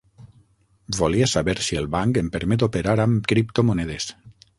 [0.99, 4.09] Volia saber si el banc em permet operar amb criptomonedes.